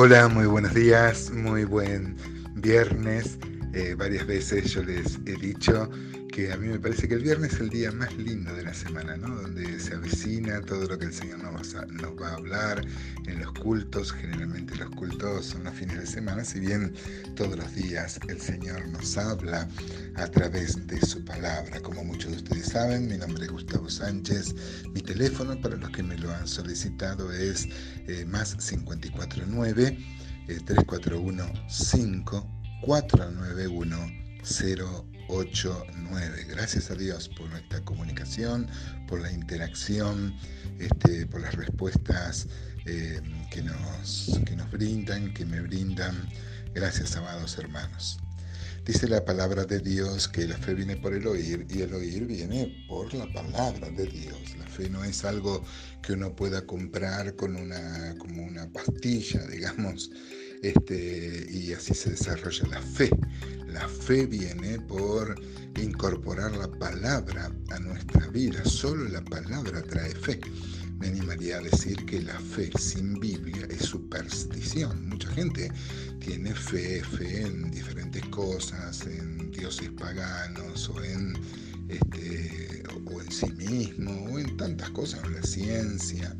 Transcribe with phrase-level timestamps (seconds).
[0.00, 2.14] Hola, muy buenos días, muy buen
[2.54, 3.36] viernes.
[3.74, 5.90] Eh, varias veces yo les he dicho
[6.38, 8.72] que a mí me parece que el viernes es el día más lindo de la
[8.72, 9.42] semana, ¿no?
[9.42, 12.86] Donde se avecina todo lo que el Señor nos va, a, va a hablar
[13.26, 14.12] en los cultos.
[14.12, 16.94] Generalmente los cultos son los fines de semana, si bien
[17.34, 19.68] todos los días el Señor nos habla
[20.14, 21.80] a través de su palabra.
[21.80, 24.54] Como muchos de ustedes saben, mi nombre es Gustavo Sánchez.
[24.94, 27.66] Mi teléfono, para los que me lo han solicitado, es
[28.06, 29.98] eh, más 549
[30.46, 32.48] 341 5
[32.82, 36.46] 491 089.
[36.48, 38.68] Gracias a Dios por nuestra comunicación,
[39.06, 40.34] por la interacción,
[40.78, 42.48] este, por las respuestas
[42.86, 43.20] eh,
[43.50, 46.28] que, nos, que nos brindan, que me brindan.
[46.74, 48.18] Gracias, amados hermanos.
[48.88, 52.24] Dice la palabra de Dios que la fe viene por el oír y el oír
[52.24, 54.56] viene por la palabra de Dios.
[54.58, 55.62] La fe no es algo
[56.02, 60.10] que uno pueda comprar con una, como una pastilla, digamos,
[60.62, 63.10] este, y así se desarrolla la fe.
[63.66, 65.40] La fe viene por
[65.76, 68.64] incorporar la palabra a nuestra vida.
[68.64, 70.40] Solo la palabra trae fe.
[70.98, 75.08] Me animaría a decir que la fe sin Biblia es superstición.
[75.08, 75.70] Mucha gente
[76.18, 81.34] tiene fe, fe en diferentes cosas, en dioses paganos o en,
[81.88, 86.36] este, o en sí mismo, o en tantas cosas, en la ciencia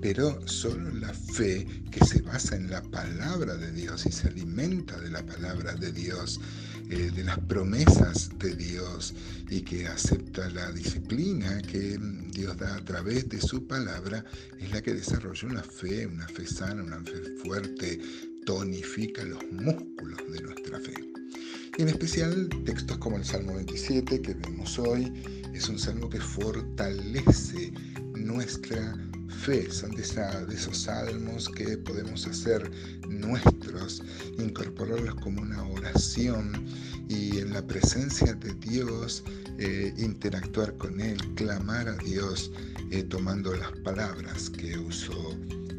[0.00, 4.98] pero solo la fe que se basa en la palabra de Dios y se alimenta
[4.98, 6.40] de la palabra de Dios,
[6.88, 9.14] eh, de las promesas de Dios
[9.48, 11.98] y que acepta la disciplina que
[12.32, 14.24] Dios da a través de su palabra,
[14.58, 18.00] es la que desarrolla una fe, una fe sana, una fe fuerte,
[18.46, 20.94] tonifica los músculos de nuestra fe.
[21.78, 25.12] en especial textos como el Salmo 27 que vemos hoy,
[25.54, 27.72] es un salmo que fortalece
[28.14, 29.09] nuestra
[29.70, 30.02] son de,
[30.54, 32.70] esos salmos que podemos hacer
[33.08, 34.02] nuestros,
[34.38, 36.66] incorporarlos como una oración
[37.08, 39.24] y en la presencia de Dios
[39.58, 42.52] eh, interactuar con Él, clamar a Dios
[42.90, 45.34] eh, tomando las palabras que usó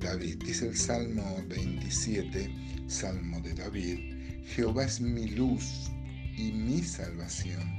[0.00, 0.42] David.
[0.46, 2.50] Dice el Salmo 27,
[2.86, 3.98] Salmo de David,
[4.46, 5.90] Jehová es mi luz
[6.38, 7.78] y mi salvación.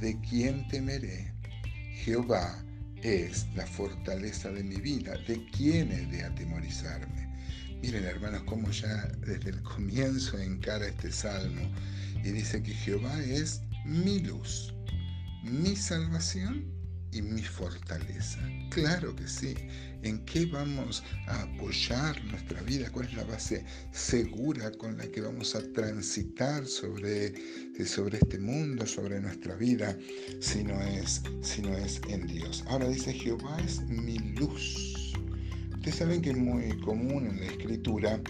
[0.00, 1.34] ¿De quién temeré?
[2.04, 2.64] Jehová
[3.02, 5.16] es la fortaleza de mi vida.
[5.26, 7.28] ¿De quién he de atemorizarme?
[7.82, 11.68] Miren hermanos, cómo ya desde el comienzo encara este salmo
[12.22, 14.72] y dice que Jehová es mi luz,
[15.42, 16.64] mi salvación
[17.10, 18.38] y mi fortaleza.
[18.70, 19.54] Claro que sí.
[20.02, 22.90] ¿En qué vamos a apoyar nuestra vida?
[22.90, 28.40] ¿Cuál es la base segura con la que vamos a transitar sobre, eh, sobre este
[28.40, 29.96] mundo, sobre nuestra vida,
[30.40, 32.64] si no, es, si es en Dios?
[32.66, 35.12] Ahora dice, Jehová es mi luz.
[35.72, 38.20] Ustedes saben que es muy común en la escritura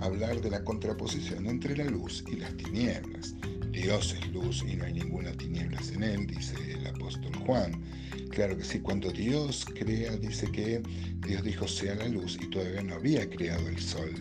[0.00, 3.36] hablar de la contraposición entre la luz y las tinieblas.
[3.70, 7.80] Dios es luz y no hay ninguna tinieblas en él, dice el apóstol Juan.
[8.30, 10.80] Claro que sí, cuando Dios crea, dice que
[11.26, 14.14] Dios dijo sea la luz y todavía no había creado el sol.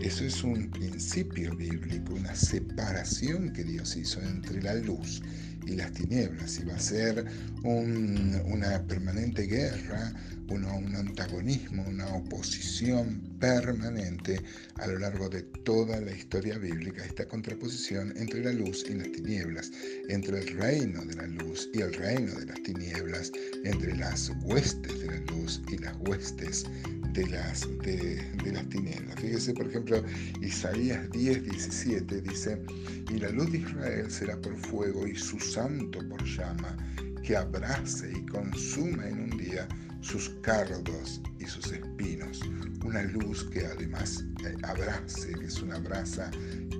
[0.00, 5.22] Eso es un principio bíblico, una separación que Dios hizo entre la luz
[5.66, 6.58] y las tinieblas.
[6.58, 7.26] Y va a ser
[7.62, 10.12] una permanente guerra,
[10.48, 10.64] un
[10.96, 14.40] antagonismo, una oposición permanente
[14.76, 19.10] a lo largo de toda la historia bíblica, esta contraposición entre la luz y las
[19.10, 19.72] tinieblas,
[20.08, 23.32] entre el reino de la luz y el reino de las tinieblas,
[23.64, 26.66] entre las huestes de la luz y las huestes
[27.14, 29.20] de las, de, las tinieblas.
[29.20, 30.04] Fíjese, por ejemplo,
[30.40, 32.62] Isaías 10, 17 dice,
[33.10, 36.76] y la luz de Israel será por fuego y su santo por llama,
[37.24, 39.66] que abrace y consuma en un día
[40.02, 42.40] sus cardos y sus espinos.
[42.84, 46.30] Una luz que además eh, abrace, que es una brasa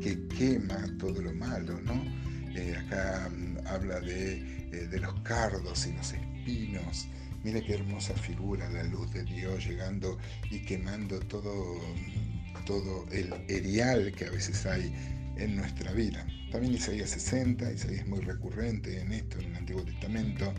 [0.02, 2.04] que quema todo lo malo, ¿no?
[2.54, 4.34] Eh, acá mm, habla de,
[4.72, 7.08] eh, de los cardos y los espinos.
[7.44, 10.18] Mira qué hermosa figura la luz de Dios llegando
[10.50, 14.92] y quemando todo, mm, todo el erial que a veces hay
[15.36, 16.26] en nuestra vida.
[16.52, 20.52] También Isaías 60, Isaías es muy recurrente en esto en el Antiguo Testamento,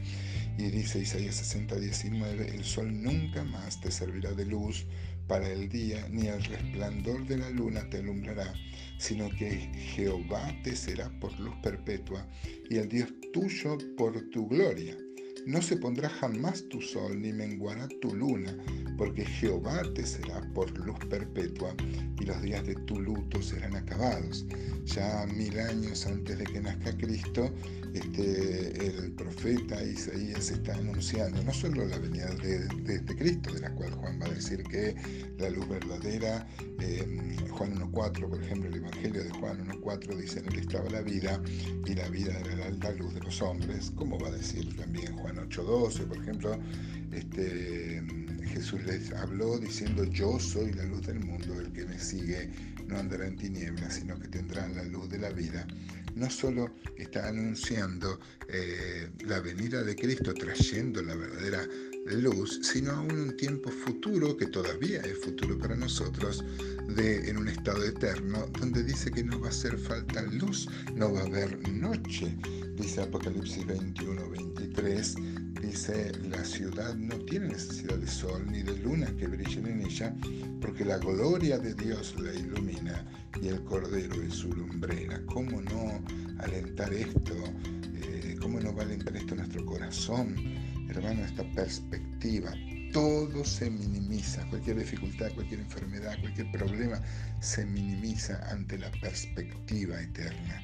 [0.58, 4.88] y dice Isaías 60, 19, el sol nunca más te servirá de luz
[5.28, 8.52] para el día, ni el resplandor de la luna te alumbrará,
[8.98, 12.28] sino que Jehová te será por luz perpetua
[12.72, 14.98] y el Dios tuyo por tu gloria.
[15.46, 18.56] No se pondrá jamás tu sol ni menguará tu luna,
[18.98, 21.76] porque Jehová te será por luz perpetua
[22.18, 24.46] y los días de tu luto serán acabados.
[24.86, 27.54] Ya mil años antes de que nazca Cristo,
[27.94, 33.72] este, el profeta Isaías está anunciando no solo la venida de, este Cristo, de la
[33.72, 34.96] cual Juan va a decir que
[35.38, 36.48] la luz verdadera,
[36.80, 41.02] eh, Juan 1.4, por ejemplo, el Evangelio de Juan 1.4 dice, en él estaba la
[41.02, 41.40] vida
[41.86, 45.36] y la vida era la, luz de los hombres, como va a decir también Juan
[45.38, 46.60] 8.12, por ejemplo,
[47.12, 48.04] este,
[48.54, 52.50] Jesús les habló diciendo, yo soy la luz del mundo, el que me sigue
[52.94, 55.66] no andará en tinieblas, sino que tendrá la luz de la vida
[56.16, 61.68] no solo está anunciando eh, la venida de Cristo, trayendo la verdadera
[62.06, 66.44] luz, sino aún un tiempo futuro, que todavía es futuro para nosotros,
[66.88, 71.14] de, en un estado eterno, donde dice que no va a hacer falta luz, no
[71.14, 72.36] va a haber noche.
[72.76, 75.16] Dice Apocalipsis 21, 23,
[75.64, 80.14] dice, la ciudad no tiene necesidad de sol ni de luna que brillen en ella,
[80.62, 83.06] porque la gloria de Dios la ilumina
[83.42, 85.22] y el Cordero es su lumbrera.
[85.26, 86.04] ¿Cómo no
[86.40, 87.34] alentar esto?
[87.96, 90.36] Eh, ¿Cómo no va a alentar esto nuestro corazón?
[90.90, 92.52] Hermano, esta perspectiva.
[92.92, 97.02] Todo se minimiza, cualquier dificultad, cualquier enfermedad, cualquier problema
[97.40, 100.62] se minimiza ante la perspectiva eterna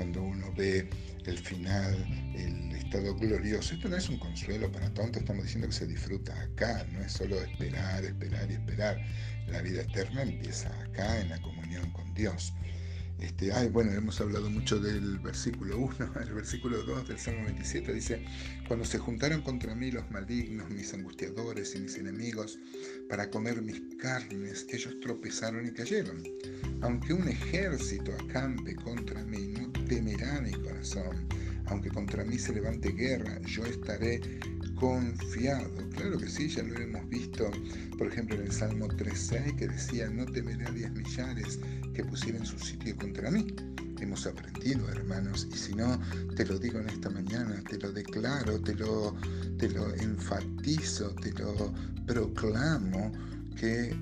[0.00, 0.88] cuando uno ve
[1.26, 1.94] el final,
[2.34, 3.74] el estado glorioso.
[3.74, 7.12] Esto no es un consuelo para tontos, estamos diciendo que se disfruta acá, no es
[7.12, 8.98] solo esperar, esperar y esperar.
[9.48, 12.54] La vida eterna empieza acá, en la comunión con Dios.
[13.20, 17.92] Este, ay, bueno, hemos hablado mucho del versículo 1, el versículo 2 del Salmo 27
[17.92, 18.24] dice,
[18.66, 22.58] cuando se juntaron contra mí los malignos, mis angustiadores y mis enemigos,
[23.10, 26.22] para comer mis carnes, ellos tropezaron y cayeron.
[26.80, 31.26] Aunque un ejército acampe contra mí, no temerá mi corazón.
[31.66, 34.20] Aunque contra mí se levante guerra, yo estaré
[34.76, 35.68] confiado.
[35.96, 37.50] Claro que sí, ya lo hemos visto,
[37.98, 41.58] por ejemplo, en el Salmo 3.6, que decía, no temeré a diez millares
[41.92, 43.48] que pusieran su sitio contra mí.
[44.00, 46.00] Hemos aprendido, hermanos, y si no,
[46.36, 49.16] te lo digo en esta mañana, te lo declaro, te lo,
[49.58, 51.74] te lo enfatizo, te lo
[52.06, 53.12] proclamo,
[53.56, 53.94] que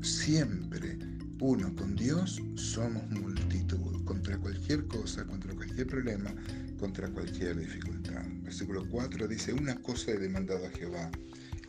[0.00, 0.98] siempre
[1.46, 6.34] uno con Dios somos multitud, contra cualquier cosa, contra cualquier problema,
[6.78, 8.24] contra cualquier dificultad.
[8.42, 11.10] Versículo 4 dice, una cosa he demandado a Jehová,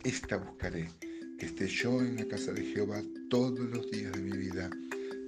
[0.02, 0.88] esta buscaré,
[1.38, 4.70] que esté yo en la casa de Jehová todos los días de mi vida,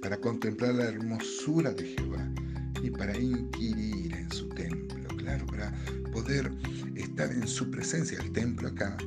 [0.01, 2.27] para contemplar la hermosura de Jehová
[2.81, 5.71] y para inquirir en su templo, claro, para
[6.11, 6.51] poder
[6.95, 8.17] estar en su presencia.
[8.19, 8.97] El templo acá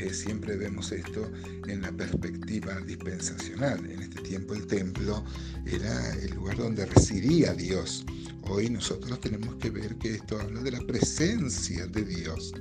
[0.00, 1.30] eh, siempre vemos esto
[1.68, 3.84] en la perspectiva dispensacional.
[3.84, 5.22] En este tiempo el templo
[5.66, 8.06] era el lugar donde residía Dios.
[8.42, 12.54] Hoy nosotros tenemos que ver que esto habla de la presencia de Dios,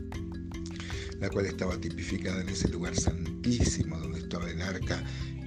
[1.19, 5.01] la cual estaba tipificada en ese lugar santísimo donde estaba el arca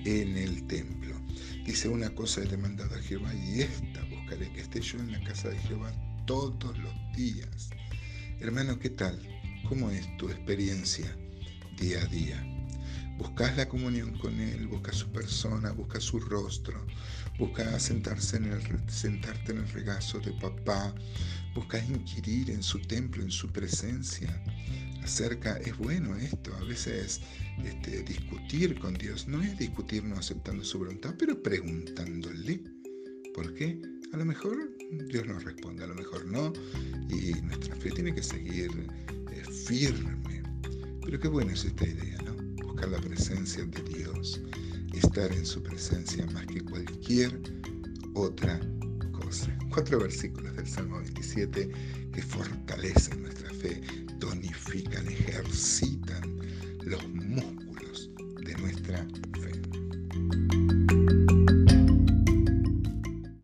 [0.06, 1.15] en el templo.
[1.67, 5.23] Dice una cosa he demandado a Jehová y esta buscaré que esté yo en la
[5.25, 5.93] casa de Jehová
[6.27, 7.69] todos los días.
[8.41, 9.21] Hermano, ¿qué tal?
[9.69, 11.15] ¿Cómo es tu experiencia
[11.82, 12.46] día a día.
[13.19, 16.87] Buscas la comunión con Él, buscas su persona, buscas su rostro,
[17.40, 18.37] buscas sentarte
[19.52, 20.94] en el regazo de papá,
[21.56, 24.31] buscas inquirir en su templo, en su presencia.
[25.02, 27.20] Acerca, es bueno esto, a veces
[27.64, 32.62] este, discutir con Dios, no es discutir no aceptando su voluntad, pero preguntándole.
[33.34, 33.82] ¿Por qué?
[34.12, 34.76] A lo mejor
[35.11, 36.52] Dios nos responde, a lo mejor no,
[37.08, 38.70] y nuestra fe tiene que seguir
[39.32, 40.42] eh, firme
[41.04, 42.34] pero qué buena es esta idea, ¿no?
[42.66, 44.41] Buscar la presencia de Dios,
[44.93, 47.41] estar en su presencia más que cualquier
[48.15, 48.60] otra
[49.12, 49.56] cosa.
[49.70, 51.70] Cuatro versículos del Salmo 27
[52.12, 53.81] que fortalecen nuestra fe,
[54.19, 56.38] tonifican, ejercitan
[56.84, 57.61] los músculos